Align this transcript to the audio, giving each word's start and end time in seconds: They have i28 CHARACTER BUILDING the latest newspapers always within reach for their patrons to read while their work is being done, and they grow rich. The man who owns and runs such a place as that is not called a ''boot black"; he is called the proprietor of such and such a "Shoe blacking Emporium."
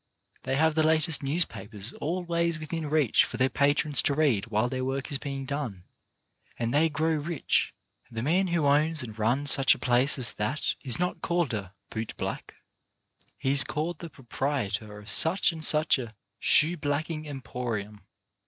They 0.45 0.55
have 0.55 0.73
i28 0.73 0.73
CHARACTER 0.73 0.73
BUILDING 0.73 0.81
the 0.81 0.87
latest 0.97 1.23
newspapers 1.23 1.93
always 1.93 2.59
within 2.59 2.89
reach 2.89 3.23
for 3.23 3.37
their 3.37 3.49
patrons 3.51 4.01
to 4.01 4.15
read 4.15 4.47
while 4.47 4.67
their 4.67 4.83
work 4.83 5.11
is 5.11 5.19
being 5.19 5.45
done, 5.45 5.83
and 6.57 6.73
they 6.73 6.89
grow 6.89 7.13
rich. 7.17 7.75
The 8.09 8.23
man 8.23 8.47
who 8.47 8.65
owns 8.65 9.03
and 9.03 9.19
runs 9.19 9.51
such 9.51 9.75
a 9.75 9.77
place 9.77 10.17
as 10.17 10.33
that 10.33 10.73
is 10.83 10.97
not 10.97 11.21
called 11.21 11.53
a 11.53 11.75
''boot 11.91 12.17
black"; 12.17 12.55
he 13.37 13.51
is 13.51 13.63
called 13.63 13.99
the 13.99 14.09
proprietor 14.09 14.97
of 14.97 15.11
such 15.11 15.51
and 15.51 15.63
such 15.63 15.99
a 15.99 16.15
"Shoe 16.39 16.77
blacking 16.77 17.27
Emporium." 17.27 18.01